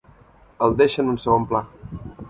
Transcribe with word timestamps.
El 0.67 0.73
deixa 0.79 1.05
en 1.05 1.13
un 1.15 1.21
segon 1.27 1.49
pla. 1.53 1.65